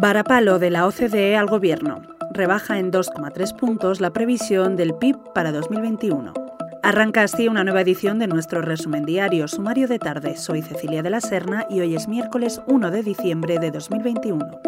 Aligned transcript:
Varapalo 0.00 0.60
de 0.60 0.70
la 0.70 0.86
OCDE 0.86 1.36
al 1.36 1.48
Gobierno. 1.48 2.02
Rebaja 2.30 2.78
en 2.78 2.92
2,3 2.92 3.56
puntos 3.56 4.00
la 4.00 4.12
previsión 4.12 4.76
del 4.76 4.94
PIB 4.94 5.16
para 5.34 5.50
2021. 5.50 6.32
Arranca 6.84 7.24
así 7.24 7.48
una 7.48 7.64
nueva 7.64 7.80
edición 7.80 8.20
de 8.20 8.28
nuestro 8.28 8.62
resumen 8.62 9.04
diario, 9.04 9.48
sumario 9.48 9.88
de 9.88 9.98
tarde. 9.98 10.36
Soy 10.36 10.62
Cecilia 10.62 11.02
de 11.02 11.10
la 11.10 11.20
Serna 11.20 11.66
y 11.68 11.80
hoy 11.80 11.96
es 11.96 12.06
miércoles 12.06 12.60
1 12.68 12.92
de 12.92 13.02
diciembre 13.02 13.58
de 13.58 13.72
2021. 13.72 14.60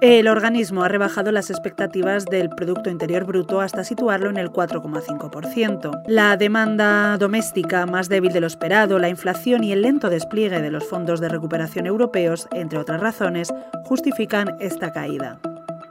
El 0.00 0.28
organismo 0.28 0.82
ha 0.82 0.88
rebajado 0.88 1.30
las 1.30 1.50
expectativas 1.50 2.24
del 2.24 2.48
Producto 2.48 2.88
Interior 2.88 3.24
Bruto 3.24 3.60
hasta 3.60 3.84
situarlo 3.84 4.30
en 4.30 4.38
el 4.38 4.50
4,5%. 4.50 6.04
La 6.06 6.38
demanda 6.38 7.18
doméstica 7.18 7.84
más 7.84 8.08
débil 8.08 8.32
de 8.32 8.40
lo 8.40 8.46
esperado, 8.46 8.98
la 8.98 9.10
inflación 9.10 9.62
y 9.62 9.72
el 9.72 9.82
lento 9.82 10.08
despliegue 10.08 10.62
de 10.62 10.70
los 10.70 10.88
fondos 10.88 11.20
de 11.20 11.28
recuperación 11.28 11.86
europeos, 11.86 12.48
entre 12.52 12.78
otras 12.78 12.98
razones, 12.98 13.52
justifican 13.84 14.56
esta 14.58 14.90
caída. 14.90 15.38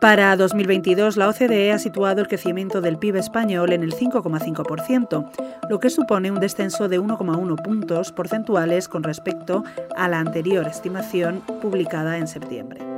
Para 0.02 0.36
2022, 0.36 1.16
la 1.16 1.28
OCDE 1.28 1.72
ha 1.72 1.78
situado 1.78 2.22
el 2.22 2.28
crecimiento 2.28 2.82
del 2.82 2.98
PIB 2.98 3.18
español 3.18 3.74
en 3.74 3.84
el 3.84 3.94
5,5%, 3.94 5.30
lo 5.70 5.80
que 5.80 5.92
supone 5.92 6.32
un 6.32 6.40
descenso 6.40 6.88
de 6.88 7.00
1,1 7.00 7.62
puntos 7.62 8.12
porcentuales 8.12 8.88
con 8.88 9.04
respecto 9.04 9.64
a 9.96 10.08
la 10.08 10.20
anterior 10.20 10.66
estimación 10.68 11.42
publicada 11.62 12.18
en 12.18 12.28
septiembre. 12.28 12.89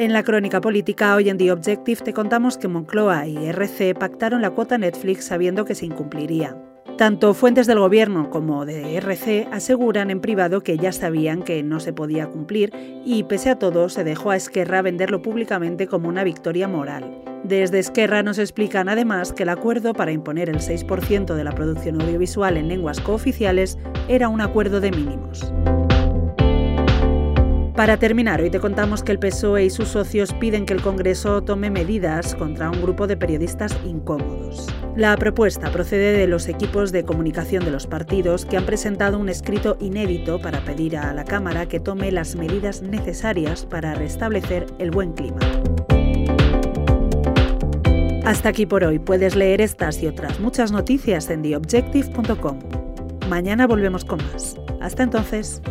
En 0.00 0.14
la 0.14 0.22
crónica 0.22 0.62
política, 0.62 1.14
hoy 1.14 1.28
en 1.28 1.36
The 1.36 1.52
Objective 1.52 2.00
te 2.02 2.14
contamos 2.14 2.56
que 2.56 2.68
Moncloa 2.68 3.26
y 3.26 3.36
RC 3.48 3.94
pactaron 3.94 4.40
la 4.40 4.48
cuota 4.48 4.78
Netflix 4.78 5.26
sabiendo 5.26 5.66
que 5.66 5.74
se 5.74 5.84
incumpliría. 5.84 6.56
Tanto 6.96 7.34
fuentes 7.34 7.66
del 7.66 7.80
gobierno 7.80 8.30
como 8.30 8.64
de 8.64 8.96
RC 8.96 9.48
aseguran 9.52 10.10
en 10.10 10.22
privado 10.22 10.62
que 10.62 10.78
ya 10.78 10.92
sabían 10.92 11.42
que 11.42 11.62
no 11.62 11.80
se 11.80 11.92
podía 11.92 12.28
cumplir 12.28 12.72
y 13.04 13.24
pese 13.24 13.50
a 13.50 13.58
todo 13.58 13.90
se 13.90 14.02
dejó 14.02 14.30
a 14.30 14.36
Esquerra 14.36 14.80
venderlo 14.80 15.20
públicamente 15.20 15.86
como 15.86 16.08
una 16.08 16.24
victoria 16.24 16.66
moral. 16.66 17.22
Desde 17.44 17.78
Esquerra 17.78 18.22
nos 18.22 18.38
explican 18.38 18.88
además 18.88 19.34
que 19.34 19.42
el 19.42 19.50
acuerdo 19.50 19.92
para 19.92 20.12
imponer 20.12 20.48
el 20.48 20.60
6% 20.60 21.34
de 21.34 21.44
la 21.44 21.52
producción 21.52 22.00
audiovisual 22.00 22.56
en 22.56 22.68
lenguas 22.68 23.00
cooficiales 23.00 23.76
era 24.08 24.30
un 24.30 24.40
acuerdo 24.40 24.80
de 24.80 24.92
mínimos. 24.92 25.52
Para 27.80 27.96
terminar, 27.96 28.42
hoy 28.42 28.50
te 28.50 28.60
contamos 28.60 29.02
que 29.02 29.10
el 29.10 29.18
PSOE 29.18 29.64
y 29.64 29.70
sus 29.70 29.88
socios 29.88 30.34
piden 30.34 30.66
que 30.66 30.74
el 30.74 30.82
Congreso 30.82 31.42
tome 31.42 31.70
medidas 31.70 32.34
contra 32.34 32.68
un 32.68 32.82
grupo 32.82 33.06
de 33.06 33.16
periodistas 33.16 33.74
incómodos. 33.86 34.66
La 34.96 35.16
propuesta 35.16 35.72
procede 35.72 36.12
de 36.12 36.26
los 36.26 36.46
equipos 36.48 36.92
de 36.92 37.04
comunicación 37.04 37.64
de 37.64 37.70
los 37.70 37.86
partidos 37.86 38.44
que 38.44 38.58
han 38.58 38.66
presentado 38.66 39.18
un 39.18 39.30
escrito 39.30 39.78
inédito 39.80 40.42
para 40.42 40.60
pedir 40.60 40.98
a 40.98 41.14
la 41.14 41.24
Cámara 41.24 41.70
que 41.70 41.80
tome 41.80 42.12
las 42.12 42.36
medidas 42.36 42.82
necesarias 42.82 43.64
para 43.64 43.94
restablecer 43.94 44.66
el 44.78 44.90
buen 44.90 45.14
clima. 45.14 45.40
Hasta 48.26 48.50
aquí 48.50 48.66
por 48.66 48.84
hoy. 48.84 48.98
Puedes 48.98 49.36
leer 49.36 49.62
estas 49.62 50.02
y 50.02 50.06
otras 50.06 50.38
muchas 50.38 50.70
noticias 50.70 51.30
en 51.30 51.40
theobjective.com. 51.40 52.58
Mañana 53.30 53.66
volvemos 53.66 54.04
con 54.04 54.18
más. 54.30 54.58
Hasta 54.82 55.02
entonces. 55.02 55.62